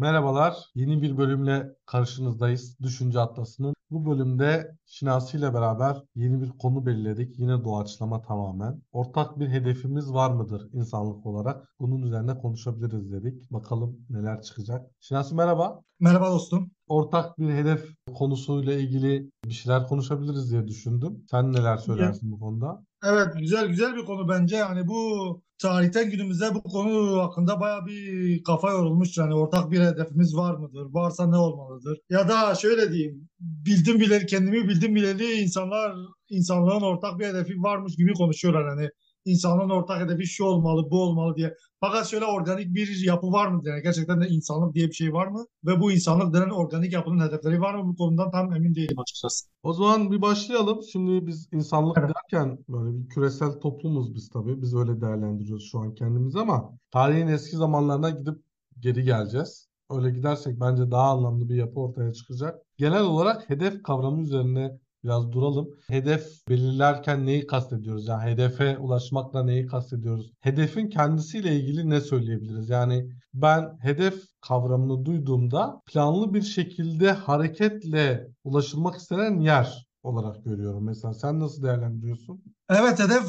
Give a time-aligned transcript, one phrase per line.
[0.00, 2.78] Merhabalar, yeni bir bölümle karşınızdayız.
[2.82, 3.74] Düşünce Atlası'nın.
[3.90, 7.38] Bu bölümde Şinasi ile beraber yeni bir konu belirledik.
[7.38, 8.82] Yine doğaçlama tamamen.
[8.92, 11.68] Ortak bir hedefimiz var mıdır insanlık olarak?
[11.80, 13.50] Bunun üzerine konuşabiliriz dedik.
[13.50, 14.90] Bakalım neler çıkacak.
[15.00, 15.80] Şinasi merhaba.
[16.00, 16.70] Merhaba dostum.
[16.88, 21.24] Ortak bir hedef konusuyla ilgili bir şeyler konuşabiliriz diye düşündüm.
[21.30, 22.84] Sen neler söylersin bu konuda?
[23.04, 24.56] Evet güzel güzel bir konu bence.
[24.56, 29.18] Yani bu tarihten günümüze bu konu hakkında baya bir kafa yorulmuş.
[29.18, 30.86] Yani ortak bir hedefimiz var mıdır?
[30.90, 31.98] Varsa ne olmalıdır?
[32.10, 33.28] Ya da şöyle diyeyim.
[33.40, 35.94] Bildim bileli kendimi bildim bileli insanlar
[36.28, 38.68] insanlığın ortak bir hedefi varmış gibi konuşuyorlar.
[38.68, 38.88] Hani
[39.24, 41.54] insanlığın ortak hedefi şu olmalı, bu olmalı diye.
[41.80, 43.60] Fakat şöyle organik bir yapı var mı?
[43.64, 45.46] Yani gerçekten de insanlık diye bir şey var mı?
[45.64, 47.88] Ve bu insanlık denen organik yapının hedefleri var mı?
[47.88, 49.48] Bu konudan tam emin değilim açıkçası.
[49.62, 50.80] O zaman bir başlayalım.
[50.92, 52.10] Şimdi biz insanlık evet.
[52.14, 54.62] derken böyle bir küresel toplumuz biz tabii.
[54.62, 58.42] Biz öyle değerlendiriyoruz şu an kendimizi ama tarihin eski zamanlarına gidip
[58.80, 59.70] geri geleceğiz.
[59.90, 62.58] Öyle gidersek bence daha anlamlı bir yapı ortaya çıkacak.
[62.76, 65.68] Genel olarak hedef kavramı üzerine biraz duralım.
[65.86, 68.08] Hedef belirlerken neyi kastediyoruz?
[68.08, 70.30] Yani hedefe ulaşmakla neyi kastediyoruz?
[70.40, 72.70] Hedefin kendisiyle ilgili ne söyleyebiliriz?
[72.70, 80.84] Yani ben hedef kavramını duyduğumda planlı bir şekilde hareketle ulaşılmak istenen yer olarak görüyorum.
[80.84, 82.42] Mesela sen nasıl değerlendiriyorsun?
[82.70, 83.22] Evet hedef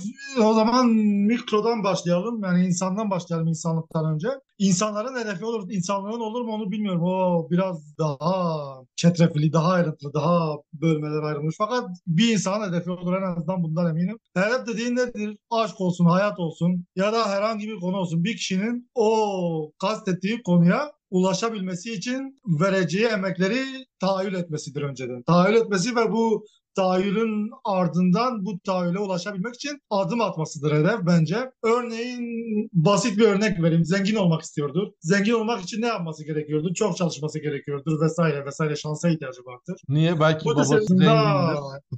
[0.43, 0.87] o zaman
[1.27, 2.43] mikrodan başlayalım.
[2.43, 4.27] Yani insandan başlayalım insanlıktan önce.
[4.57, 7.03] İnsanların hedefi olur, insanlığın olur mu onu bilmiyorum.
[7.03, 11.55] O biraz daha çetrefilli, daha ayrıntılı, daha bölmeler ayrılmış.
[11.57, 14.17] Fakat bir insan hedefi olur en azından bundan eminim.
[14.33, 15.37] Hedef dediğin nedir?
[15.49, 18.23] Aşk olsun, hayat olsun ya da herhangi bir konu olsun.
[18.23, 25.23] Bir kişinin o kastettiği konuya ulaşabilmesi için vereceği emekleri tahayyül etmesidir önceden.
[25.23, 31.51] Tahayyül etmesi ve bu tahayyülün ardından bu tahayyüle ulaşabilmek için adım atmasıdır hedef bence.
[31.63, 32.21] Örneğin
[32.73, 33.85] basit bir örnek vereyim.
[33.85, 34.87] Zengin olmak istiyordur.
[34.99, 36.73] Zengin olmak için ne yapması gerekiyordur?
[36.73, 39.81] Çok çalışması gerekiyordur vesaire vesaire şansa ihtiyacı vardır.
[39.89, 40.19] Niye?
[40.19, 41.07] Belki bu babası zengindir.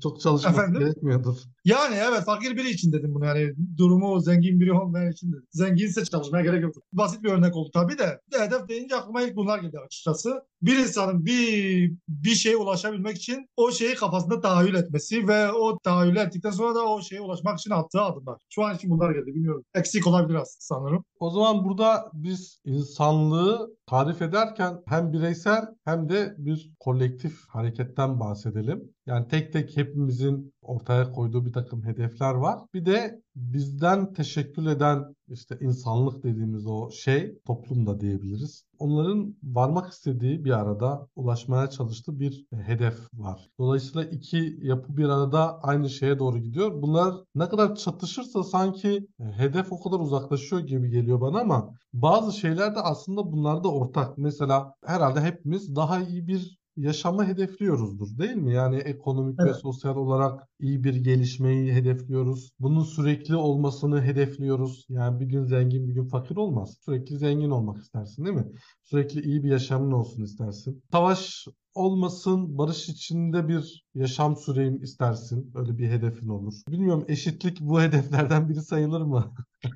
[0.04, 0.80] Çok çalışması Efendim?
[0.80, 1.36] gerekmiyordur.
[1.66, 3.26] Yani evet fakir biri için dedim bunu.
[3.26, 5.48] Yani durumu zengin biri olmayan için dedim.
[5.52, 6.82] Zenginse çalışmaya gerek yoktur.
[6.94, 8.20] Basit bir örnek oldu tabii de.
[8.34, 10.42] Hedef deyince aklıma ilk bunlar geldi açıkçası.
[10.64, 16.16] Bir insanın bir bir şeye ulaşabilmek için o şeyi kafasında tahayyül etmesi ve o tahayyül
[16.16, 18.42] ettikten sonra da o şeye ulaşmak için attığı adımlar.
[18.50, 19.64] Şu an için bunlar geldi bilmiyorum.
[19.76, 21.06] Eksik olabilir sanırım.
[21.20, 28.93] O zaman burada biz insanlığı tarif ederken hem bireysel hem de bir kolektif hareketten bahsedelim.
[29.08, 32.60] Yani tek tek hepimizin ortaya koyduğu bir takım hedefler var.
[32.74, 38.66] Bir de bizden teşekkür eden işte insanlık dediğimiz o şey toplum da diyebiliriz.
[38.80, 43.50] Onların varmak istediği bir arada ulaşmaya çalıştığı bir hedef var.
[43.60, 46.82] Dolayısıyla iki yapı bir arada aynı şeye doğru gidiyor.
[46.82, 52.76] Bunlar ne kadar çatışırsa sanki hedef o kadar uzaklaşıyor gibi geliyor bana ama bazı şeyler
[52.76, 54.18] de aslında bunlarda ortak.
[54.18, 58.54] Mesela herhalde hepimiz daha iyi bir yaşamı hedefliyoruzdur değil mi?
[58.54, 59.50] Yani ekonomik evet.
[59.50, 62.52] ve sosyal olarak iyi bir gelişmeyi hedefliyoruz.
[62.60, 64.86] Bunun sürekli olmasını hedefliyoruz.
[64.90, 66.78] Yani bir gün zengin bir gün fakir olmaz.
[66.86, 68.52] Sürekli zengin olmak istersin değil mi?
[68.84, 70.84] Sürekli iyi bir yaşamın olsun istersin.
[70.92, 75.52] Savaş olmasın, barış içinde bir yaşam süreyim istersin.
[75.56, 76.54] Öyle bir hedefin olur.
[76.70, 79.34] Bilmiyorum eşitlik bu hedeflerden biri sayılır mı?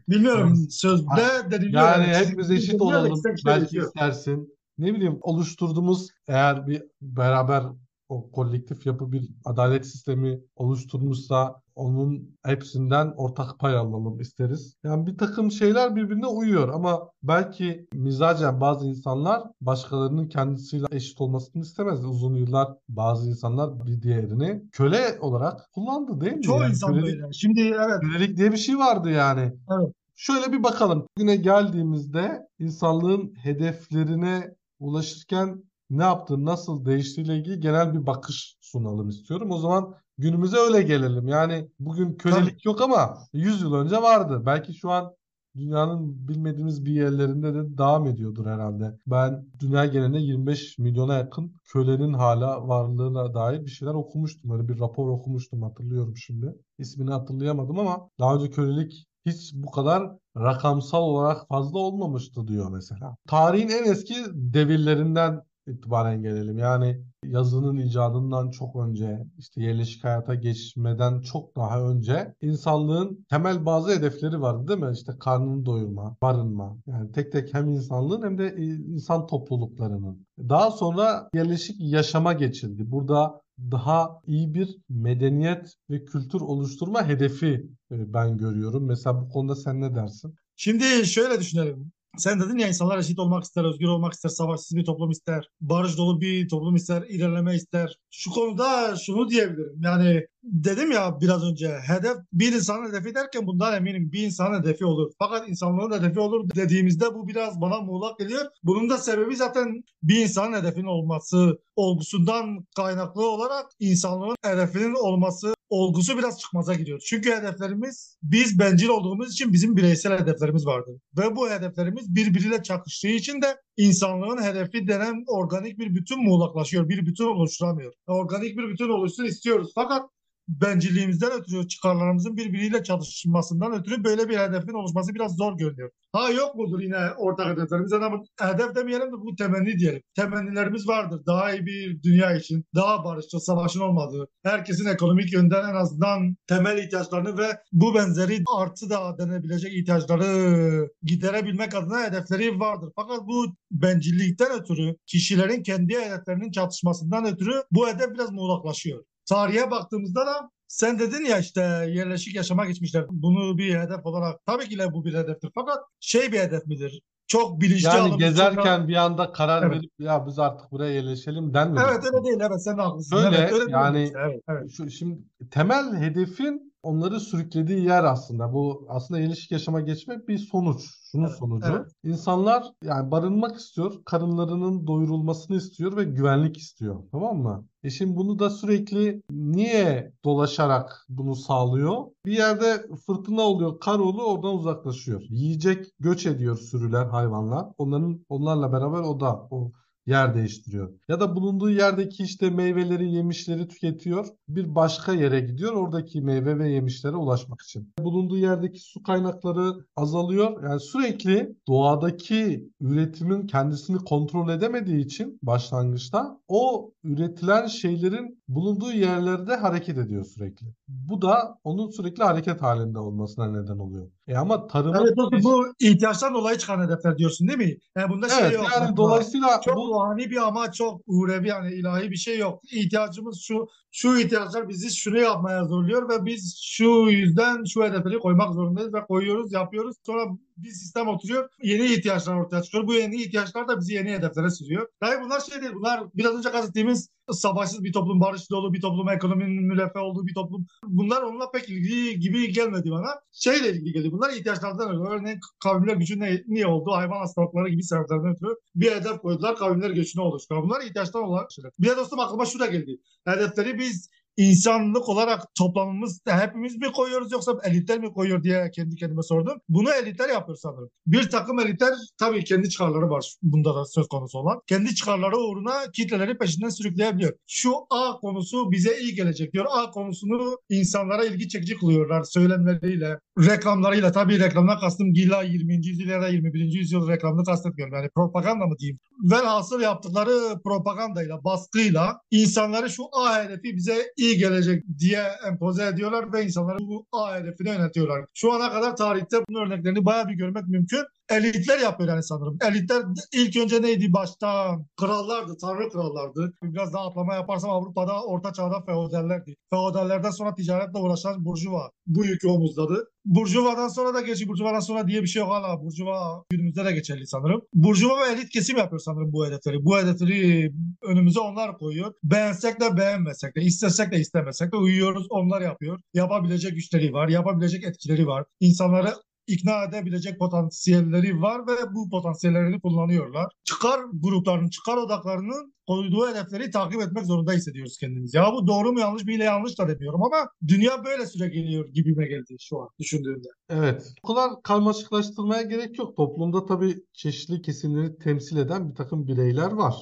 [0.10, 1.70] Bilmiyorum sözde dedim.
[1.74, 7.64] Yani hepimiz eşit olalım belki istersin ne bileyim oluşturduğumuz eğer bir beraber
[8.10, 14.78] o kolektif yapı bir adalet sistemi oluşturmuşsa onun hepsinden ortak pay alalım isteriz.
[14.84, 21.62] Yani bir takım şeyler birbirine uyuyor ama belki mizacen bazı insanlar başkalarının kendisiyle eşit olmasını
[21.62, 22.06] istemez.
[22.06, 26.42] Uzun yıllar bazı insanlar bir diğerini köle olarak kullandı değil mi?
[26.42, 27.34] Çoğu yani insan kölelik, böyle.
[27.34, 28.02] Şimdi evet.
[28.02, 29.54] Kölelik diye bir şey vardı yani.
[29.72, 29.94] Evet.
[30.16, 31.08] Şöyle bir bakalım.
[31.16, 39.52] Güne geldiğimizde insanlığın hedeflerine ulaşırken ne yaptı, nasıl değiştiğiyle ilgili genel bir bakış sunalım istiyorum.
[39.52, 41.28] O zaman günümüze öyle gelelim.
[41.28, 44.44] Yani bugün kölelik yok ama 100 yıl önce vardı.
[44.46, 45.14] Belki şu an
[45.58, 48.98] dünyanın bilmediğimiz bir yerlerinde de devam ediyordur herhalde.
[49.08, 54.52] Ben dünya genelinde 25 milyona yakın kölenin hala varlığına dair bir şeyler okumuştum.
[54.52, 56.56] Öyle bir rapor okumuştum hatırlıyorum şimdi.
[56.78, 63.16] İsmini hatırlayamadım ama daha önce kölelik hiç bu kadar rakamsal olarak fazla olmamıştı diyor mesela.
[63.28, 66.58] Tarihin en eski devirlerinden itibaren gelelim.
[66.58, 73.92] Yani yazının icadından çok önce, işte yerleşik hayata geçmeden çok daha önce insanlığın temel bazı
[73.92, 74.92] hedefleri vardı değil mi?
[74.94, 76.78] İşte karnını doyurma, barınma.
[76.88, 78.56] Yani tek tek hem insanlığın hem de
[78.88, 80.28] insan topluluklarının.
[80.40, 82.92] Daha sonra yerleşik yaşama geçildi.
[82.92, 83.42] Burada
[83.72, 88.86] daha iyi bir medeniyet ve kültür oluşturma hedefi e, ben görüyorum.
[88.86, 90.36] Mesela bu konuda sen ne dersin?
[90.56, 91.92] Şimdi şöyle düşünelim.
[92.18, 95.98] Sen dedin ya insanlar eşit olmak ister, özgür olmak ister, savaşsız bir toplum ister, barış
[95.98, 98.00] dolu bir toplum ister, ilerleme ister.
[98.12, 99.82] Şu konuda şunu diyebilirim.
[99.84, 104.86] Yani dedim ya biraz önce hedef bir insanın hedefi derken bundan eminim bir insanın hedefi
[104.86, 105.12] olur.
[105.20, 108.46] Fakat insanlığın hedefi olur dediğimizde bu biraz bana muğlak geliyor.
[108.64, 116.18] Bunun da sebebi zaten bir insanın hedefinin olması olgusundan kaynaklı olarak insanlığın hedefinin olması olgusu
[116.18, 117.00] biraz çıkmaza gidiyor.
[117.06, 120.96] Çünkü hedeflerimiz biz bencil olduğumuz için bizim bireysel hedeflerimiz vardır.
[121.18, 126.90] Ve bu hedeflerimiz birbiriyle çakıştığı için de insanlığın hedefi denen organik bir bütün muğlaklaşıyor.
[126.90, 127.94] Bir bütün oluşturamıyor.
[128.08, 129.72] Organik bir bütün oluşsun istiyoruz.
[129.76, 130.10] Fakat
[130.48, 135.92] bencilliğimizden ötürü, çıkarlarımızın birbiriyle çalışmasından ötürü böyle bir hedefin oluşması biraz zor görünüyor.
[136.12, 140.02] Ha yok mudur yine ortak hedeflerimiz ama hedef demeyelim de bu temenni diyelim.
[140.16, 141.22] Temennilerimiz vardır.
[141.26, 146.78] Daha iyi bir dünya için, daha barışçıl, savaşın olmadığı, herkesin ekonomik yönden en azından temel
[146.78, 152.92] ihtiyaçlarını ve bu benzeri artı da denebilecek ihtiyaçları giderebilmek adına hedefleri vardır.
[152.96, 160.26] Fakat bu bencillikten ötürü, kişilerin kendi hedeflerinin çatışmasından ötürü bu hedef biraz muğlaklaşıyor tarihe baktığımızda
[160.28, 163.06] da sen dedin ya işte yerleşik yaşama geçmişler.
[163.10, 165.52] Bunu bir hedef olarak tabii ki de bu bir hedeftir.
[165.56, 167.02] Fakat şey bir hedef midir?
[167.28, 169.76] Çok bilinçli Yani gezerken çok- bir anda karar Evet.
[169.78, 171.84] verip ya biz artık buraya yerleşelim denmedi.
[171.92, 172.38] Evet öyle değil.
[172.42, 173.18] Evet sen haklısın.
[173.18, 174.12] Öyle, evet, öyle yani-.
[174.18, 174.72] Evet, evet.
[174.72, 175.20] Şu, şimdi
[175.52, 178.54] temel hedefin onları sürüklediği yer aslında.
[178.54, 180.86] Bu aslında ilişki yaşama geçmek bir sonuç.
[181.12, 181.68] Şunun Evet, sonucu.
[181.68, 181.92] evet.
[182.04, 187.04] İnsanlar yani barınmak istiyor, karınlarının doyurulmasını istiyor ve güvenlik istiyor.
[187.12, 187.66] Tamam mı?
[187.84, 192.04] E şimdi bunu da sürekli niye dolaşarak bunu sağlıyor?
[192.26, 195.22] Bir yerde fırtına oluyor, kar oluyor, oradan uzaklaşıyor.
[195.30, 197.66] Yiyecek göç ediyor sürüler, hayvanlar.
[197.78, 199.72] Onların onlarla beraber o da o
[200.08, 200.90] yer değiştiriyor.
[201.08, 204.28] Ya da bulunduğu yerdeki işte meyveleri, yemişleri tüketiyor.
[204.50, 207.94] Bir başka yere gidiyor oradaki meyve ve yemişlere ulaşmak için.
[208.00, 210.64] Bulunduğu yerdeki su kaynakları azalıyor.
[210.64, 219.98] Yani sürekli doğadaki üretimin kendisini kontrol edemediği için başlangıçta o üretilen şeylerin bulunduğu yerlerde hareket
[219.98, 220.68] ediyor sürekli.
[220.88, 224.08] Bu da onun sürekli hareket halinde olmasına neden oluyor.
[224.28, 227.78] E ama tarımın Evet dostum, bu ihtiyaçtan dolayı çıkan hedefler diyorsun değil mi?
[227.98, 228.66] Yani bunda şey Evet yok.
[228.76, 232.62] yani dolayısıyla çok bu ruhani bir amaç, çok uhrevi yani ilahi bir şey yok.
[232.72, 238.54] İhtiyacımız şu, şu ihtiyaçlar bizi şunu yapmaya zorluyor ve biz şu yüzden şu hedefleri koymak
[238.54, 239.96] zorundayız ve koyuyoruz, yapıyoruz.
[240.06, 240.26] Sonra
[240.58, 242.88] bir sistem oturuyor, yeni ihtiyaçlar ortaya çıkıyor.
[242.88, 244.88] Bu yeni ihtiyaçlar da bizi yeni hedeflere sürüyor.
[245.04, 249.10] Yani bunlar şey değil, bunlar biraz önce kastettiğimiz savaşsız bir toplum, barış dolu bir toplum,
[249.10, 250.66] ekonominin müreffeh olduğu bir toplum.
[250.88, 253.10] Bunlar onunla pek ilgili gibi gelmedi bana.
[253.32, 254.12] Şeyle ilgili geldi.
[254.12, 255.10] Bunlar ihtiyaçlardan ötürü.
[255.10, 256.92] Örneğin kavimler göçü ne, niye oldu?
[256.92, 259.56] Hayvan hastalıkları gibi sebeplerden ötürü bir hedef koydular.
[259.56, 260.64] Kavimler göçünü oluşturuyor.
[260.64, 261.72] Bunlar ihtiyaçtan olan şeyler.
[261.80, 262.98] Bir de dostum aklıma şu da geldi.
[263.26, 269.24] Hedefleri biz insanlık olarak toplamımız hepimiz mi koyuyoruz yoksa elitler mi koyuyor diye kendi kendime
[269.24, 269.58] sordum.
[269.70, 270.90] Bunu elitler yapıyor sanırım.
[271.08, 274.62] Bir takım elitler tabii kendi çıkarları var bunda da söz konusu olan.
[274.68, 277.34] Kendi çıkarları uğruna kitleleri peşinden sürükleyebiliyor.
[277.48, 279.66] Şu A konusu bize iyi gelecek diyor.
[279.70, 284.12] A konusunu insanlara ilgi çekici kılıyorlar söylemleriyle, reklamlarıyla.
[284.12, 285.88] Tabii reklamdan kastım illa 20.
[285.88, 286.60] yüzyıl ya da 21.
[286.60, 287.96] yüzyıl reklamını kastetmiyorum.
[287.96, 289.00] Yani propaganda mı diyeyim.
[289.24, 296.44] Velhasıl yaptıkları propagandayla, baskıyla insanları şu A hedefi bize iyi gelecek diye empoze ediyorlar ve
[296.44, 298.26] insanları bu A hedefine yönetiyorlar.
[298.34, 301.04] Şu ana kadar tarihte bunun örneklerini bayağı bir görmek mümkün.
[301.30, 302.58] Elitler yapıyor yani sanırım.
[302.70, 303.04] Elitler
[303.34, 304.78] ilk önce neydi başta?
[304.98, 306.54] Krallardı, tanrı krallardı.
[306.64, 309.56] Biraz daha atlama yaparsam Avrupa'da orta çağda feodallerdi.
[309.70, 313.08] Feodallerden sonra ticaretle uğraşan burjuva bu yükü omuzladı.
[313.26, 315.82] Burjuva'dan sonra da geçi Burjuva'dan sonra diye bir şey yok hala.
[315.82, 317.62] Burjuva günümüzde de geçerli sanırım.
[317.74, 319.86] Burjuva ve elit kesim yapıyor sanırım bu hedefleri.
[319.86, 320.72] Bu hedefleri
[321.04, 322.14] önümüze onlar koyuyor.
[322.24, 325.28] Beğensek de beğenmesek de, istesek de istemesek de uyuyoruz.
[325.30, 326.00] Onlar yapıyor.
[326.14, 328.44] Yapabilecek güçleri var, yapabilecek etkileri var.
[328.60, 329.14] İnsanları
[329.48, 333.46] ikna edebilecek potansiyelleri var ve bu potansiyellerini kullanıyorlar.
[333.64, 338.38] Çıkar gruplarının, çıkar odaklarının koyduğu hedefleri takip etmek zorunda hissediyoruz kendimizi.
[338.38, 341.90] Ya bu doğru mu yanlış mı ile yanlış da demiyorum ama dünya böyle süre geliyor
[341.94, 343.48] gibime geldi şu an düşündüğümde.
[343.70, 344.14] Evet.
[344.24, 346.18] Bu kadar karmaşıklaştırmaya gerek yok.
[346.18, 349.96] Toplumda tabii çeşitli kesimleri temsil eden bir takım bireyler var.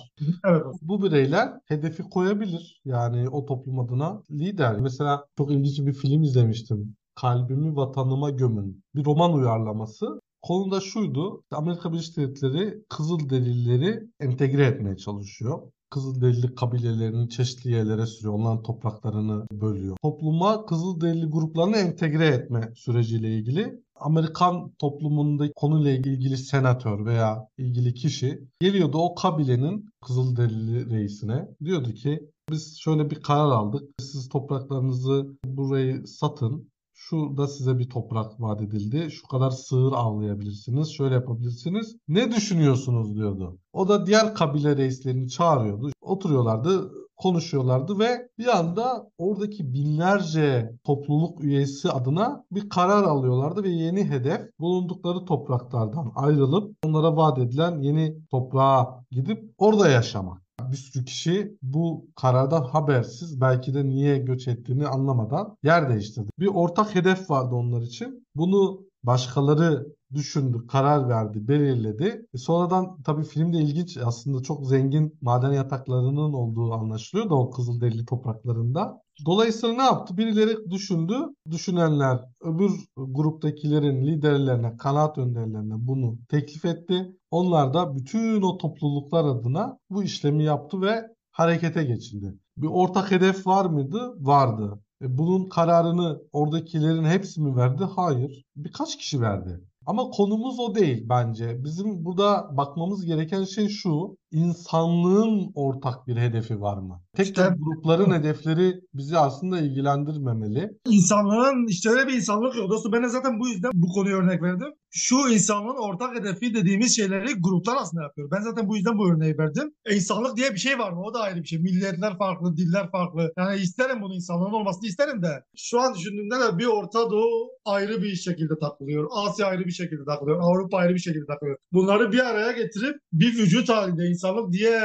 [0.46, 0.64] Evet.
[0.82, 2.82] Bu bireyler hedefi koyabilir.
[2.86, 4.80] Yani o toplum adına lider.
[4.80, 6.96] Mesela çok ilginç bir film izlemiştim.
[7.16, 8.84] Kalbimi vatanıma gömün.
[8.96, 10.06] Bir roman uyarlaması.
[10.42, 11.44] Konu da şuydu.
[11.52, 15.72] Amerika Birleşik Devletleri Kızılderilileri entegre etmeye çalışıyor.
[15.90, 18.34] Kızılderili kabilelerini çeşitli yerlere sürüyor.
[18.34, 19.98] Onların topraklarını bölüyor.
[20.02, 28.40] Topluma Kızılderili gruplarını entegre etme süreciyle ilgili Amerikan toplumundaki konuyla ilgili senatör veya ilgili kişi
[28.60, 31.48] geliyordu o kabilenin Kızılderili reisine.
[31.64, 32.20] Diyordu ki
[32.50, 33.90] biz şöyle bir karar aldık.
[34.00, 36.70] Siz topraklarınızı burayı satın.
[36.98, 39.12] Şurada size bir toprak vaat edildi.
[39.12, 40.94] Şu kadar sığır avlayabilirsiniz.
[40.94, 41.96] Şöyle yapabilirsiniz.
[42.08, 43.60] Ne düşünüyorsunuz diyordu.
[43.74, 45.92] O da diğer kabile reislerini çağırıyordu.
[46.02, 54.10] Oturuyorlardı konuşuyorlardı ve bir anda oradaki binlerce topluluk üyesi adına bir karar alıyorlardı ve yeni
[54.10, 60.45] hedef bulundukları topraklardan ayrılıp onlara vaat edilen yeni toprağa gidip orada yaşamak.
[60.72, 66.30] Bir sürü kişi bu karardan habersiz belki de niye göç ettiğini anlamadan yer değiştirdi.
[66.40, 68.28] Bir ortak hedef vardı onlar için.
[68.36, 72.26] Bunu başkaları düşündü, karar verdi, belirledi.
[72.34, 78.06] E sonradan tabii filmde ilginç aslında çok zengin maden yataklarının olduğu anlaşılıyor da o Kızılderili
[78.06, 79.05] topraklarında.
[79.26, 80.18] Dolayısıyla ne yaptı?
[80.18, 81.16] Birileri düşündü.
[81.52, 87.18] Düşünenler öbür gruptakilerin liderlerine, kanaat önderlerine bunu teklif etti.
[87.32, 92.34] Onlar da bütün o topluluklar adına bu işlemi yaptı ve harekete geçildi.
[92.58, 94.14] Bir ortak hedef var mıydı?
[94.20, 94.80] Vardı.
[95.02, 97.84] E bunun kararını oradakilerin hepsi mi verdi?
[97.96, 98.44] Hayır.
[98.56, 99.62] Birkaç kişi verdi.
[99.86, 101.64] Ama konumuz o değil bence.
[101.64, 104.18] Bizim burada bakmamız gereken şey şu.
[104.32, 107.02] İnsanlığın ortak bir hedefi var mı?
[107.16, 110.72] Tek İşte- tek grupların hedefleri bizi aslında ilgilendirmemeli.
[110.90, 112.70] İnsanlığın işte öyle bir insanlık yok.
[112.70, 114.74] Dostum ben de zaten bu yüzden bu konuya örnek verdim.
[114.98, 118.32] Şu insanlığın ortak hedefi dediğimiz şeyleri gruplar aslında yapıyor.
[118.32, 119.74] Ben zaten bu yüzden bu örneği verdim.
[119.86, 121.02] E, insanlık diye bir şey var mı?
[121.04, 121.60] O da ayrı bir şey.
[121.60, 123.34] Milletler farklı, diller farklı.
[123.38, 125.44] Yani isterim bunun insanlığın olmasını isterim de.
[125.58, 129.08] Şu an düşündüğümde de bir Orta Doğu ayrı bir şekilde takılıyor.
[129.12, 130.40] Asya ayrı bir şekilde takılıyor.
[130.42, 131.58] Avrupa ayrı bir şekilde takılıyor.
[131.74, 134.82] Bunları bir araya getirip bir vücut halinde insanlık diye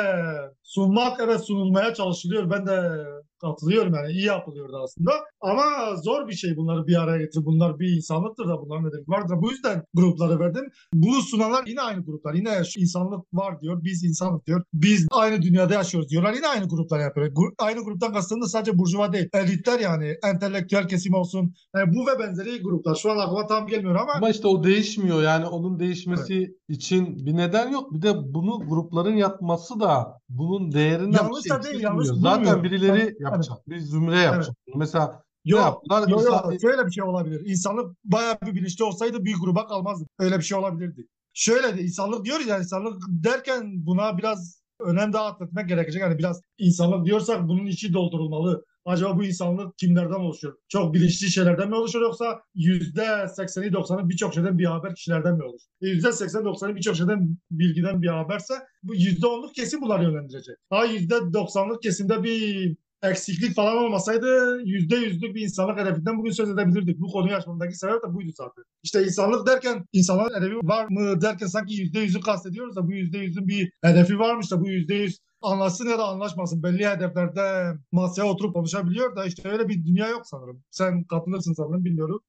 [0.63, 2.51] sunmak evet sunulmaya çalışılıyor.
[2.51, 3.05] Ben de
[3.41, 5.13] katılıyorum yani iyi yapılıyordu aslında.
[5.41, 5.63] Ama
[6.05, 9.37] zor bir şey bunları bir araya getirip bunlar bir insanlıktır da bunların hedefi vardır.
[9.43, 10.65] Bu yüzden grupları verdim.
[10.95, 12.35] Bu sunanlar yine aynı gruplar.
[12.35, 13.85] Yine şu insanlık var diyor.
[13.85, 14.63] Biz insanlık diyor.
[14.75, 16.33] Biz aynı dünyada yaşıyoruz diyorlar.
[16.33, 17.27] Yine aynı gruplar yapıyor.
[17.27, 19.29] Gru- aynı gruptan kastım da sadece burjuva değil.
[19.33, 21.55] Elitler yani entelektüel kesim olsun.
[21.77, 22.95] Yani bu ve benzeri gruplar.
[22.95, 25.23] Şu an aklıma tam gelmiyor ama Ama işte o değişmiyor.
[25.23, 27.95] Yani onun değişmesi için bir neden yok.
[27.95, 32.09] Bir de bunu grupların yapması da bunun değerinden Yanlış bir şey da değil, yanlış.
[32.09, 32.63] Zaten bulmuyorum.
[32.65, 33.17] birileri Evet.
[33.33, 33.69] Yapacak.
[33.69, 34.57] Bir zümre yapacak.
[34.77, 36.09] Mesela ne Yok, yaptılar?
[36.09, 37.43] Yok İnsan- yok şöyle bir şey olabilir.
[37.47, 40.07] İnsanlık bayağı bir bilinçli olsaydı bir gruba kalmazdı.
[40.19, 41.07] Öyle bir şey olabilirdi.
[41.35, 46.03] Şöyle de insanlık diyoruz ya insanlık derken buna biraz önem daha atfetmek gerekecek.
[46.03, 48.65] Yani biraz insanlık diyorsak bunun içi doldurulmalı.
[48.85, 50.55] Acaba bu insanlık kimlerden oluşuyor?
[50.69, 55.45] Çok bilinçli şeylerden mi oluşuyor yoksa yüzde sekseni doksanı birçok şeyden bir haber kişilerden mi?
[55.81, 60.57] Yüzde seksen doksanı birçok şeyden bilgiden bir haberse bu yüzde onluk kesim bunları yönlendirecek.
[60.71, 66.51] Ha yüzde doksanlık kesimde bir eksiklik falan olmasaydı yüzde yüzlük bir insanlık hedefinden bugün söz
[66.51, 67.01] edebilirdik.
[67.01, 68.65] Bu konuyu açmamdaki sebep de buydu zaten.
[68.83, 73.19] İşte insanlık derken insanların hedefi var mı derken sanki yüzde yüzü kastediyoruz da bu yüzde
[73.19, 76.63] yüzün bir hedefi varmış da bu yüzde yüz anlaşsın ya da anlaşmasın.
[76.63, 80.63] Belli hedeflerde masaya oturup konuşabiliyor da işte öyle bir dünya yok sanırım.
[80.71, 82.21] Sen katılırsın sanırım bilmiyorum.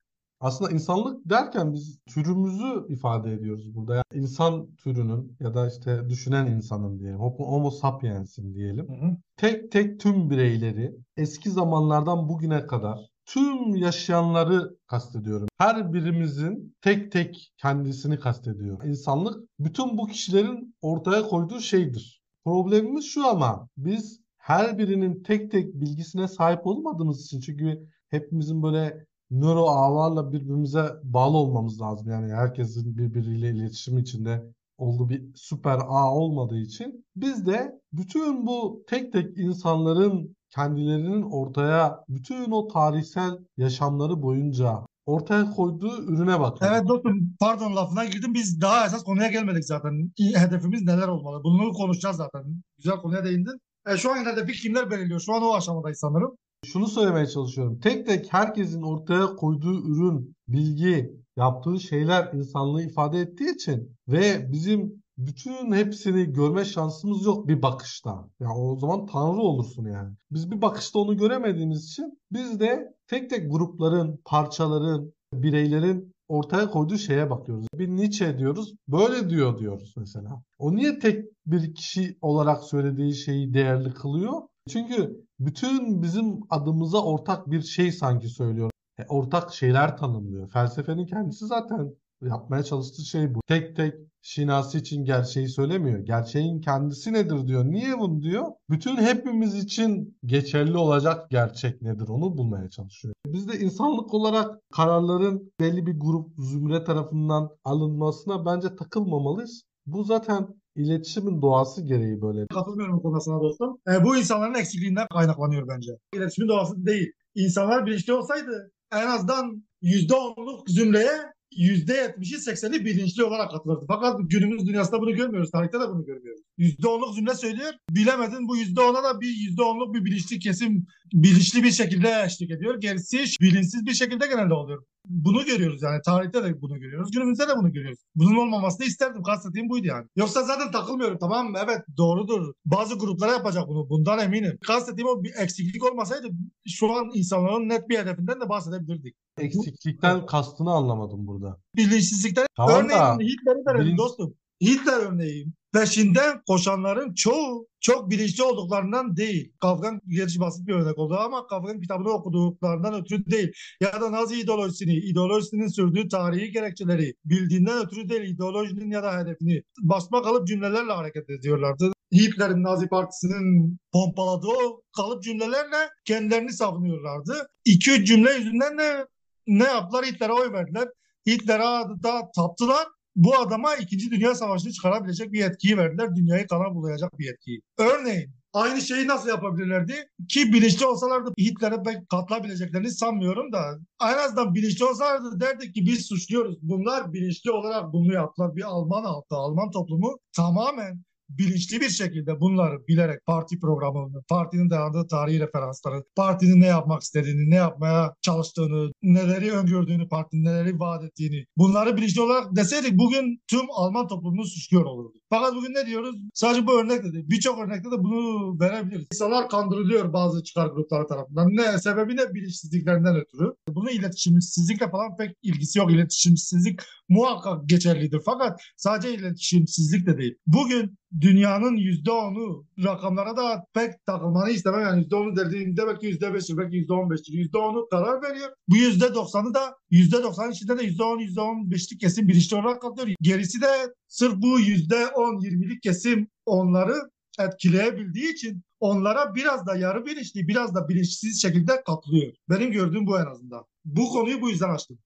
[0.42, 3.96] Aslında insanlık derken biz türümüzü ifade ediyoruz burada.
[3.96, 7.20] Yani insan türünün ya da işte düşünen insanın diyelim.
[7.20, 8.88] Homo sapiens'in diyelim.
[8.88, 9.18] Hı hı.
[9.38, 15.48] tek tek tüm bireyleri eski zamanlardan bugüne kadar tüm yaşayanları kastediyorum.
[15.58, 18.84] Her birimizin tek tek kendisini kastediyor.
[18.84, 22.22] İnsanlık bütün bu kişilerin ortaya koyduğu şeydir.
[22.46, 29.06] Problemimiz şu ama biz her birinin tek tek bilgisine sahip olmadığımız için çünkü hepimizin böyle
[29.32, 32.10] nöro ağlarla birbirimize bağlı olmamız lazım.
[32.10, 34.44] Yani herkesin birbiriyle iletişim içinde
[34.78, 42.06] olduğu bir süper ağ olmadığı için biz de bütün bu tek tek insanların kendilerinin ortaya
[42.10, 46.78] bütün o tarihsel yaşamları boyunca ortaya koyduğu ürüne bakıyoruz.
[46.78, 48.34] Evet dostum pardon lafına girdim.
[48.34, 50.12] Biz daha esas konuya gelmedik zaten.
[50.36, 51.44] Hedefimiz neler olmalı?
[51.44, 52.62] Bunu konuşacağız zaten.
[52.78, 53.60] Güzel konuya değindin.
[53.88, 55.20] E, şu an hedefi kimler belirliyor?
[55.20, 56.38] Şu an o aşamadayız sanırım.
[56.66, 57.80] Şunu söylemeye çalışıyorum.
[57.80, 65.04] Tek tek herkesin ortaya koyduğu ürün, bilgi, yaptığı şeyler insanlığı ifade ettiği için ve bizim
[65.18, 68.30] bütün hepsini görme şansımız yok bir bakışta.
[68.40, 70.16] Ya o zaman tanrı olursun yani.
[70.32, 76.98] Biz bir bakışta onu göremediğimiz için biz de tek tek grupların, parçaların, bireylerin ortaya koyduğu
[76.98, 77.68] şeye bakıyoruz.
[77.74, 80.44] Bir Nietzsche diyoruz, böyle diyor diyoruz mesela.
[80.60, 84.42] O niye tek bir kişi olarak söylediği şeyi değerli kılıyor?
[84.70, 88.72] Çünkü bütün bizim adımıza ortak bir şey sanki söylüyor.
[89.00, 90.50] E, ortak şeyler tanımlıyor.
[90.50, 93.40] Felsefenin kendisi zaten yapmaya çalıştığı şey bu.
[93.48, 96.00] Tek tek şinasi için gerçeği söylemiyor.
[96.00, 97.66] Gerçeğin kendisi nedir diyor.
[97.66, 98.46] Niye bunu diyor?
[98.70, 103.14] Bütün hepimiz için geçerli olacak gerçek nedir onu bulmaya çalışıyor.
[103.26, 109.64] Biz de insanlık olarak kararların belli bir grup zümre tarafından alınmasına bence takılmamalıyız.
[109.86, 112.48] Bu zaten iletişimin doğası gereği böyle.
[112.48, 113.78] Katılmıyorum bu konuda sana dostum.
[113.88, 115.92] E, bu insanların eksikliğinden kaynaklanıyor bence.
[116.14, 117.12] İletişimin doğası değil.
[117.36, 123.86] İnsanlar bilinçli olsaydı en azından %10'luk zümreye %70'i 80'i bilinçli olarak katılırdı.
[123.88, 125.52] Fakat günümüz dünyasında bunu görmüyoruz.
[125.52, 126.42] Tarihte de bunu görmüyoruz.
[126.60, 127.74] %10'luk zümre söylüyor.
[127.90, 132.80] Bilemedin bu %10'a da bir %10'luk bir bilinçli kesim bilinçli bir şekilde eşlik ediyor.
[132.80, 134.84] Gerisi bilinçsiz bir şekilde genelde oluyor.
[135.06, 136.02] Bunu görüyoruz yani.
[136.06, 137.12] Tarihte de bunu görüyoruz.
[137.12, 138.00] Günümüzde de bunu görüyoruz.
[138.16, 139.24] Bunun olmamasını isterdim.
[139.24, 140.08] Kastettiğim buydu yani.
[140.16, 141.18] Yoksa zaten takılmıyorum.
[141.20, 142.54] Tamam evet doğrudur.
[142.66, 143.90] Bazı gruplara yapacak bunu.
[143.90, 144.58] Bundan eminim.
[144.68, 146.28] Kastettiğim o bir eksiklik olmasaydı
[146.68, 149.16] şu an insanların net bir hedefinden de bahsedebilirdik.
[149.38, 151.58] Eksiklikten kastını anlamadım burada.
[151.76, 152.46] Bilinçsizlikten.
[152.58, 154.34] Tamam Örneğin da Hitler'i verelim bilinç- dostum.
[154.62, 159.54] Hitler örneği peşinden koşanların çoğu çok bilinçli olduklarından değil.
[159.62, 163.52] Kafkan gerçi basit bir örnek oldu ama Kafka'nın kitabını okuduklarından ötürü değil.
[163.82, 168.22] Ya da Nazi ideolojisini, ideolojisinin sürdüğü tarihi gerekçeleri bildiğinden ötürü değil.
[168.22, 171.92] ideolojinin ya da hedefini basma kalıp cümlelerle hareket ediyorlardı.
[172.14, 177.48] Hitler'in Nazi Partisi'nin pompaladığı o kalıp cümlelerle kendilerini savunuyorlardı.
[177.66, 179.08] İki cümle yüzünden de
[179.48, 180.06] ne yaptılar?
[180.06, 180.88] Hitler'e oy verdiler.
[181.28, 182.88] Hitler'e da taptılar.
[183.16, 184.12] Bu adama 2.
[184.12, 186.16] Dünya Savaşı'nı çıkarabilecek bir yetkiyi verdiler.
[186.16, 187.62] Dünyayı kana bulayacak bir yetkiyi.
[187.78, 189.94] Örneğin aynı şeyi nasıl yapabilirlerdi?
[190.30, 196.06] Ki bilinçli olsalardı Hitler'e pek katılabileceklerini sanmıyorum da en azından bilinçli olsalardı derdik ki biz
[196.06, 196.58] suçluyoruz.
[196.62, 198.56] Bunlar bilinçli olarak bunu yaptılar.
[198.56, 201.04] Bir Alman halkı, Alman toplumu tamamen
[201.38, 207.50] bilinçli bir şekilde bunları bilerek parti programını, partinin dayandığı tarihi referansları, partinin ne yapmak istediğini,
[207.50, 213.66] ne yapmaya çalıştığını, neleri öngördüğünü, partinin neleri vaat ettiğini bunları bilinçli olarak deseydik bugün tüm
[213.72, 215.21] Alman toplumunu suçluyor olurduk.
[215.34, 216.16] Fakat bugün ne diyoruz?
[216.34, 217.26] Sadece bu örnek de değil.
[217.30, 219.08] Birçok örnekte de bunu verebiliriz.
[219.14, 221.48] İnsanlar kandırılıyor bazı çıkar grupları tarafından.
[221.50, 221.78] Ne?
[221.80, 222.34] Sebebi ne?
[222.34, 223.54] Bilinçsizliklerinden ötürü.
[223.70, 225.92] Bunun iletişimsizlikle falan pek ilgisi yok.
[225.92, 228.22] İletişimsizlik muhakkak geçerlidir.
[228.26, 230.36] Fakat sadece iletişimsizlik de değil.
[230.48, 234.82] Bugün dünyanın yüzde onu rakamlara da pek takılmanı istemem.
[234.82, 238.50] Yani yüzde onu dediğimde belki yüzde beşi, belki yüzde on beşi, yüzde onu karar veriyor.
[238.68, 242.58] Bu yüzde doksanı da yüzde doksan içinde de yüzde on, yüzde on beşlik kesim bilinçli
[242.58, 243.18] olarak katılıyor.
[243.22, 243.68] Gerisi de
[244.12, 246.96] sırf bu yüzde on, yirmilik kesim onları
[247.40, 252.34] etkileyebildiği için onlara biraz da yarı bilinçli, biraz da bilinçsiz şekilde katılıyor.
[252.50, 253.66] Benim gördüğüm bu en azından.
[253.86, 254.98] Bu konuyu bu yüzden açtım.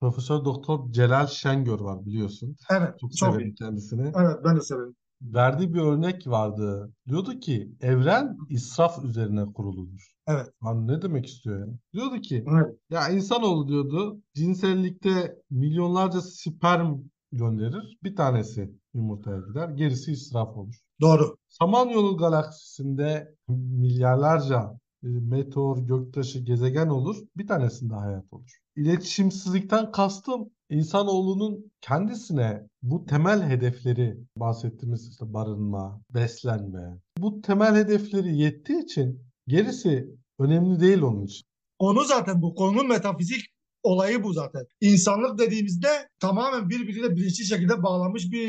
[0.00, 2.56] Profesör Doktor Celal Şengör var biliyorsun.
[2.70, 3.54] Evet, Çok çok severim iyi.
[3.54, 4.12] kendisini.
[4.16, 4.96] Evet, ben de severim.
[5.22, 6.92] Verdiği bir örnek vardı.
[7.08, 10.12] Diyordu ki evren israf üzerine kuruludur.
[10.26, 10.46] Evet.
[10.64, 11.72] Lan ne demek istiyor yani?
[11.92, 12.76] Diyordu ki Evet.
[12.90, 16.98] ya insanoğlu diyordu cinsellikte milyonlarca sperm
[17.32, 17.98] gönderir.
[18.02, 19.68] Bir tanesi yumurtaya gider.
[19.68, 20.74] Gerisi israf olur.
[21.00, 21.36] Doğru.
[21.48, 27.16] Samanyolu galaksisinde milyarlarca e, meteor, göktaşı, gezegen olur.
[27.36, 28.58] Bir tanesinde hayat olur.
[28.76, 36.98] İletişimsizlikten kastım insanoğlunun kendisine bu temel hedefleri bahsettiğimiz işte barınma, beslenme.
[37.18, 41.46] Bu temel hedefleri yettiği için gerisi önemli değil onun için.
[41.78, 43.40] Onu zaten bu konunun metafizik
[43.82, 44.66] olayı bu zaten.
[44.80, 45.88] İnsanlık dediğimizde
[46.20, 48.48] tamamen birbiriyle bilinçli şekilde bağlanmış bir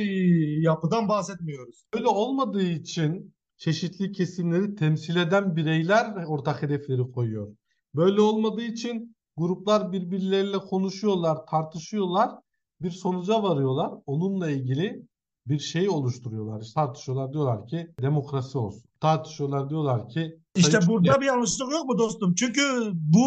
[0.61, 1.83] yapıdan bahsetmiyoruz.
[1.93, 7.55] Öyle olmadığı için çeşitli kesimleri temsil eden bireyler ortak hedefleri koyuyor.
[7.95, 12.31] Böyle olmadığı için gruplar birbirleriyle konuşuyorlar, tartışıyorlar,
[12.81, 13.91] bir sonuca varıyorlar.
[14.05, 15.07] Onunla ilgili
[15.47, 16.61] bir şey oluşturuyorlar.
[16.61, 18.83] İşte tartışıyorlar diyorlar ki demokrasi olsun.
[18.99, 22.35] Tartışıyorlar diyorlar ki İşte burada bir yanlışlık yok mu dostum?
[22.35, 23.25] Çünkü bu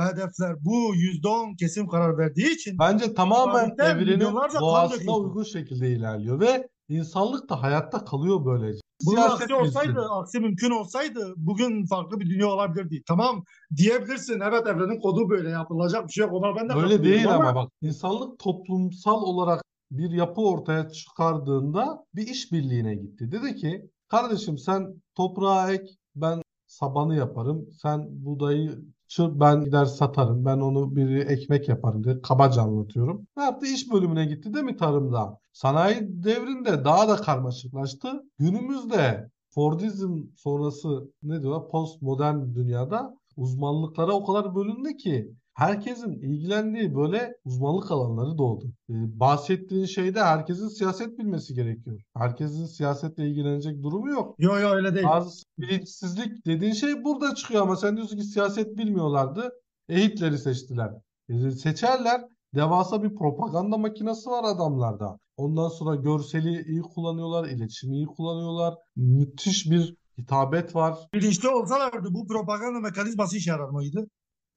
[0.00, 6.68] hedefler, bu %10 kesim karar verdiği için Bence tamamen evrenin doğasına uygun şekilde ilerliyor ve
[6.88, 8.80] insanlık da hayatta kalıyor böylece.
[9.06, 10.08] bunun Siyaset aksi olsaydı, bilsin.
[10.10, 13.02] aksi mümkün olsaydı bugün farklı bir dünya olabilirdi.
[13.06, 13.44] Tamam
[13.76, 16.32] diyebilirsin evet evrenin kodu böyle yapılacak bir şey yok.
[16.32, 19.62] Ona ben de Öyle değil ama ama bak insanlık toplumsal olarak
[19.98, 23.32] bir yapı ortaya çıkardığında bir işbirliğine gitti.
[23.32, 25.84] Dedi ki kardeşim sen toprağa ek
[26.16, 27.66] ben sabanı yaparım.
[27.82, 28.78] Sen buğdayı
[29.08, 30.44] çır ben gider satarım.
[30.44, 33.26] Ben onu bir ekmek yaparım diye kabaca anlatıyorum.
[33.36, 33.66] Ne yaptı?
[33.66, 35.38] İş bölümüne gitti değil mi tarımda?
[35.52, 38.22] Sanayi devrinde daha da karmaşıklaştı.
[38.38, 41.68] Günümüzde Fordizm sonrası ne diyorlar?
[41.68, 48.64] Postmodern dünyada uzmanlıklara o kadar bölündü ki herkesin ilgilendiği böyle uzmanlık alanları doğdu.
[48.90, 52.00] Ee, bahsettiğin şeyde herkesin siyaset bilmesi gerekiyor.
[52.16, 54.34] Herkesin siyasetle ilgilenecek durumu yok.
[54.38, 55.06] Yok yok öyle değil.
[55.06, 59.50] Bazı bilinçsizlik dediğin şey burada çıkıyor ama sen diyorsun ki siyaset bilmiyorlardı.
[59.88, 60.90] E Hitler'i seçtiler.
[61.28, 62.24] E, seçerler.
[62.54, 65.18] Devasa bir propaganda makinesi var adamlarda.
[65.36, 68.74] Ondan sonra görseli iyi kullanıyorlar, iletişimi iyi kullanıyorlar.
[68.96, 70.98] Müthiş bir hitabet var.
[71.14, 74.06] Bilinçli olsalardı bu propaganda mekanizması işe yarar mıydı?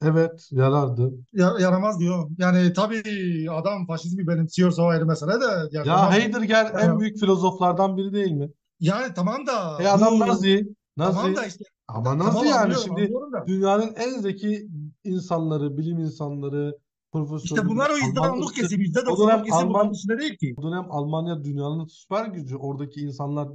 [0.04, 1.12] Evet, yarardı.
[1.34, 2.30] Ya- yaramaz diyor.
[2.38, 3.04] Yani tabii
[3.52, 5.46] adam faşizmi benimsiyorsa o ayrı mesele de.
[5.72, 6.14] Ya yaramaz.
[6.14, 8.50] Heidegger en büyük filozoflardan biri değil mi?
[8.80, 10.68] Yani tamam da E adam bu- Nazi.
[10.98, 11.16] Nazi.
[11.18, 13.48] Tamam da işte Ama tamam Nazi yani anlıyorum, şimdi anlıyorum da.
[13.48, 14.68] dünyanın en zeki
[15.04, 16.78] insanları, bilim insanları,
[17.12, 18.62] profesörlüğü, İşte bunlar o yüzde Alman onluk ırkçı.
[18.62, 20.54] kesim, yüzde O dönem doksanlık kesim Alman bunların içinde değil ki.
[20.58, 22.56] o dönem Almanya dünyanın süper gücü.
[22.56, 23.48] Oradaki insanlar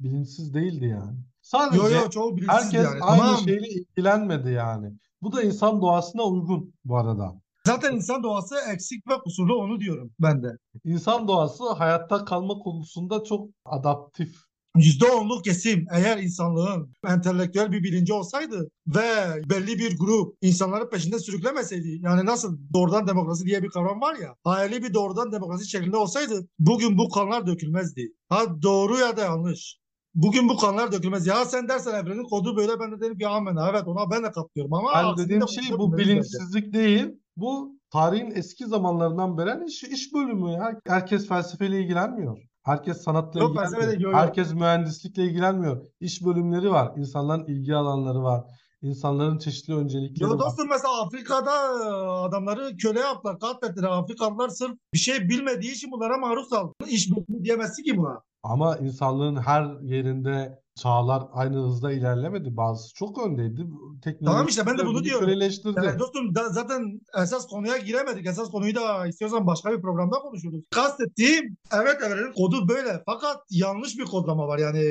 [0.00, 1.18] bilinçsiz değildi yani.
[1.42, 3.02] Sadece Yo yo çoğu bilinçsiz herkes yani.
[3.02, 3.38] aynı Tamam.
[3.44, 4.92] şeyle ilgilenmedi yani.
[5.22, 7.40] Bu da insan doğasına uygun bu arada.
[7.66, 10.48] Zaten insan doğası eksik ve kusurlu onu diyorum ben de.
[10.84, 14.36] İnsan doğası hayatta kalma konusunda çok adaptif.
[14.76, 19.02] Yüzde onluk kesim eğer insanlığın entelektüel bir bilinci olsaydı ve
[19.50, 24.34] belli bir grup insanların peşinde sürüklemeseydi yani nasıl doğrudan demokrasi diye bir kavram var ya
[24.44, 28.12] hayali bir doğrudan demokrasi şeklinde olsaydı bugün bu kanlar dökülmezdi.
[28.28, 29.79] Ha doğru ya da yanlış.
[30.14, 31.26] Bugün bu kanlar dökülmez.
[31.26, 34.30] Ya sen dersen evrenin kodu böyle ben de derim ki amen evet ona ben de
[34.30, 36.04] katılıyorum ama aksini dediğim de şey bu bence.
[36.04, 37.06] bilinçsizlik değil.
[37.36, 40.80] Bu tarihin eski zamanlarından beri iş, iş bölümü ya.
[40.86, 42.38] Herkes felsefeyle ilgilenmiyor.
[42.62, 43.92] Herkes sanatla Yok ilgilenmiyor.
[43.92, 44.14] yok, yok.
[44.14, 45.86] Herkes mühendislikle ilgilenmiyor.
[46.00, 46.92] İş bölümleri var.
[46.96, 48.44] İnsanların ilgi alanları var.
[48.82, 50.38] İnsanların çeşitli öncelikleri Ya var.
[50.38, 51.88] dostum mesela Afrika'da e,
[52.28, 53.88] adamları köle yaptılar, katlettiler.
[53.88, 56.72] Afrikalılar sırf bir şey bilmediği için bunlara maruz kaldı.
[56.88, 58.22] İş bölümü diyemezsin ki buna.
[58.42, 62.56] Ama insanlığın her yerinde çağlar aynı hızda ilerlemedi.
[62.56, 63.66] Bazısı çok öndeydi.
[64.04, 65.28] Teknoloji Tamam işte ben de bunu diyorum.
[65.76, 68.26] Yani dostum da, zaten esas konuya giremedik.
[68.26, 70.64] Esas konuyu da istiyorsan başka bir programda konuşuruz.
[70.70, 73.02] Kastettiğim evet evrenin kodu böyle.
[73.06, 74.58] Fakat yanlış bir kodlama var.
[74.58, 74.84] Yani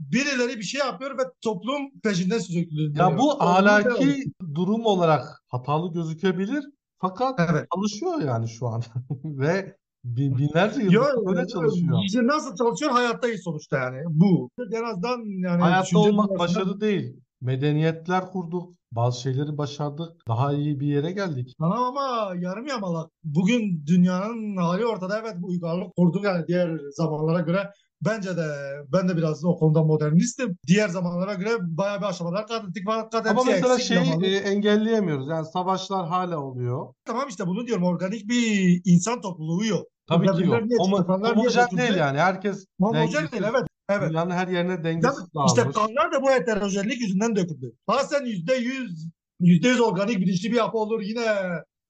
[0.00, 2.94] birileri bir şey yapıyor ve toplum peşinden sürükleniyor.
[2.96, 6.64] Ya bu ahlaki durum olarak hatalı gözükebilir.
[7.00, 7.66] Fakat Evet.
[7.74, 8.82] çalışıyor yani şu an.
[9.24, 11.98] Ve bin- binlerce yıldır böyle çalışıyor.
[12.06, 14.50] işte nasıl çalışıyor hayattayız sonuçta yani bu.
[14.72, 17.16] En azından yani Hayatta düşünce olmak dünyasında- başarı değil.
[17.40, 18.74] Medeniyetler kurduk.
[18.92, 20.08] Bazı şeyleri başardık.
[20.28, 21.54] Daha iyi bir yere geldik.
[21.58, 23.10] Tamam ama yarım yamalak.
[23.24, 25.18] Bugün dünyanın hali ortada.
[25.20, 27.70] Evet bu uygarlık kurduk yani diğer zamanlara göre.
[28.04, 28.48] Bence de
[28.92, 30.58] ben de biraz o konuda modernistim.
[30.66, 32.82] Diğer zamanlara göre bayağı bir aşamalar kat ettik.
[32.86, 35.28] Fakat Ama mesela şeyi e, engelleyemiyoruz.
[35.28, 36.94] Yani savaşlar hala oluyor.
[37.04, 37.84] Tamam işte bunu diyorum.
[37.84, 39.86] Organik bir insan topluluğu yok.
[40.08, 40.62] Tabii ki yok.
[40.78, 41.80] Homo, homojen götürdü?
[41.80, 42.18] değil yani.
[42.18, 43.68] Herkes Homojen değil evet.
[43.90, 44.10] Evet.
[44.10, 45.76] Dünyanın her yerine dengesiz işte dağılmış.
[45.76, 47.72] kanlar da bu heterojenlik yüzünden döküldü.
[47.86, 49.08] Ha sen yüzde yüz,
[49.40, 51.24] yüzde yüz organik bilinçli bir yapı olur yine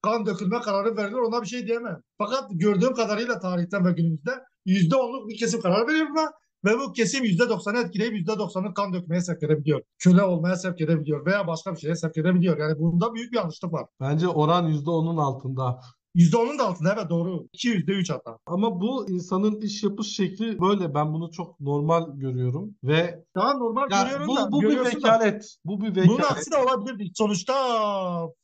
[0.01, 2.01] kan dökülme kararı verilir ona bir şey diyemem.
[2.17, 4.31] Fakat gördüğüm kadarıyla tarihten ve günümüzde
[4.69, 6.31] yüzde onluk bir kesim karar veriyor buna
[6.65, 9.81] ve bu kesim yüzde doksanı etkileyip yüzde doksanı kan dökmeye sevk edebiliyor.
[9.99, 12.57] Köle olmaya sevk edebiliyor veya başka bir şeye sevk edebiliyor.
[12.57, 13.85] Yani bunda büyük bir yanlışlık var.
[13.99, 15.79] Bence oran %10'un altında.
[16.15, 17.47] Yüzde onun da altında evet doğru.
[17.53, 18.37] İki yüzde üç hatta.
[18.45, 20.93] Ama bu insanın iş yapış şekli böyle.
[20.93, 22.75] Ben bunu çok normal görüyorum.
[22.83, 24.51] Ve Tamam normal ya görüyorum bu, da.
[24.51, 25.07] bu bir görüyorsun da.
[25.07, 25.57] vekalet.
[25.65, 26.31] Bu bir Bunun vekalet.
[26.31, 27.11] aksi de olabilirdi.
[27.15, 27.53] Sonuçta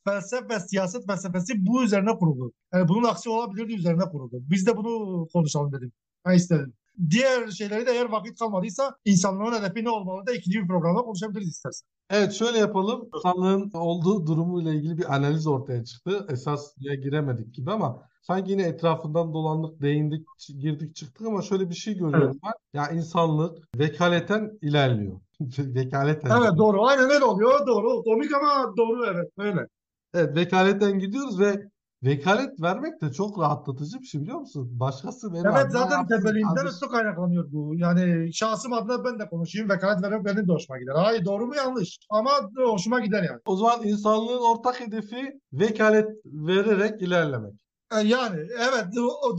[0.04, 2.52] felsefe siyaset felsefesi bu üzerine kuruldu.
[2.74, 4.36] Yani bunun aksi olabilirdi üzerine kuruldu.
[4.40, 5.92] Biz de bunu konuşalım dedim.
[6.26, 6.72] Ben istedim.
[7.10, 11.48] Diğer şeyleri de eğer vakit kalmadıysa insanlığın hedefi ne olmalı da ikinci bir programda konuşabiliriz
[11.48, 11.88] istersen.
[12.10, 13.08] Evet şöyle yapalım.
[13.14, 16.26] İnsanlığın olduğu durumuyla ilgili bir analiz ortaya çıktı.
[16.30, 20.26] Esasya giremedik gibi ama sanki yine etrafından dolandık, değindik,
[20.60, 22.52] girdik çıktık ama şöyle bir şey görüyorum ben.
[22.80, 25.20] Ya insanlık vekaleten ilerliyor.
[25.58, 26.30] Vekaleten.
[26.40, 26.86] Evet doğru.
[26.86, 27.66] Aynen öyle oluyor.
[27.66, 28.02] Doğru.
[28.02, 29.30] Komik ama doğru evet.
[29.38, 29.66] Öyle.
[30.14, 31.68] Evet, vekaleten gidiyoruz ve
[32.04, 34.68] vekalet vermek de çok rahatlatıcı bir şey biliyor musun?
[34.72, 37.74] Başkası benim Evet zaten adı- üstü kaynaklanıyor bu.
[37.76, 39.70] Yani şahsım adına ben de konuşayım.
[39.70, 40.92] Vekalet vermek benim de hoşuma gider.
[40.96, 41.98] Hayır doğru mu yanlış.
[42.10, 43.40] Ama hoşuma gider yani.
[43.46, 47.52] O zaman insanlığın ortak hedefi vekalet vererek ilerlemek.
[47.92, 48.84] E, Yani evet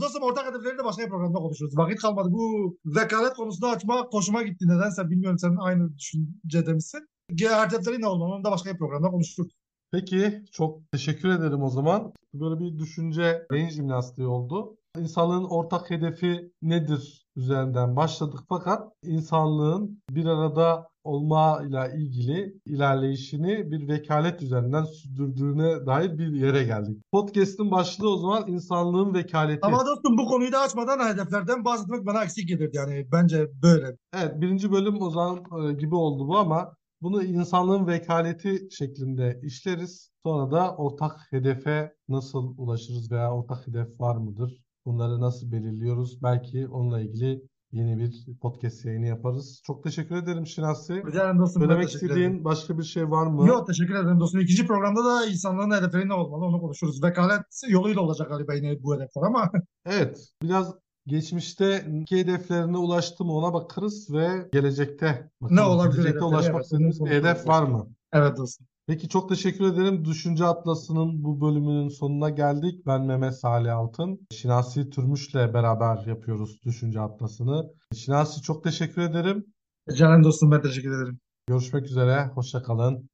[0.00, 1.76] dostum ortak hedefleri de başka bir programda konuşuruz.
[1.78, 2.28] Vakit kalmadı.
[2.32, 4.64] Bu vekalet konusunu açmak hoşuma gitti.
[4.68, 7.00] Nedense bilmiyorum sen aynı düşüncede misin?
[7.30, 9.52] Hedefleri ne olmalı onu da başka bir programda konuşuruz.
[9.92, 12.12] Peki, çok teşekkür ederim o zaman.
[12.34, 14.76] Böyle bir düşünce beyin jimnastiği oldu.
[14.98, 24.42] İnsanlığın ortak hedefi nedir üzerinden başladık fakat insanlığın bir arada olmayla ilgili ilerleyişini bir vekalet
[24.42, 27.02] üzerinden sürdürdüğüne dair bir yere geldik.
[27.12, 29.66] Podcast'ın başlığı o zaman insanlığın vekaleti.
[29.66, 32.76] Ama dostum bu konuyu da açmadan hedeflerden bahsetmek bana eksik gelirdi.
[32.76, 33.96] Yani bence böyle.
[34.14, 40.10] Evet, birinci bölüm o zaman e, gibi oldu bu ama bunu insanlığın vekaleti şeklinde işleriz.
[40.22, 44.62] Sonra da ortak hedefe nasıl ulaşırız veya ortak hedef var mıdır?
[44.86, 46.22] Bunları nasıl belirliyoruz?
[46.22, 49.62] Belki onunla ilgili yeni bir podcast yayını yaparız.
[49.66, 50.94] Çok teşekkür ederim Şinasi.
[51.06, 51.62] Rica ederim dostum.
[51.62, 52.44] Söylemek istediğin ederim.
[52.44, 53.46] başka bir şey var mı?
[53.46, 54.40] Yok teşekkür ederim dostum.
[54.40, 57.02] İkinci programda da insanların hedefleri ne olmalı onu konuşuruz.
[57.02, 59.50] Vekalet yoluyla olacak galiba yine bu hedefler ama
[59.86, 60.74] Evet, biraz
[61.08, 65.06] geçmişte hedeflerine ulaştı mı ona bakarız ve gelecekte
[65.40, 65.70] Ne bakalım.
[65.70, 66.24] olabilir Gelecekte hedefleri?
[66.34, 67.86] ulaşmak Evet, istediğimiz bir hedef var mı?
[68.12, 68.66] evet dostum.
[68.86, 70.04] Peki çok teşekkür ederim.
[70.04, 72.86] Düşünce Atlası'nın bu bölümünün sonuna geldik.
[72.86, 74.20] Ben Mehmet Salih Altın.
[74.32, 77.70] Şinasi Türmüş'le beraber yapıyoruz Düşünce Atlası'nı.
[77.94, 79.44] Şinasi çok teşekkür ederim.
[79.88, 81.18] Ederim dostum ben teşekkür ederim.
[81.46, 82.26] Görüşmek üzere.
[82.34, 83.08] Hoşça kalın.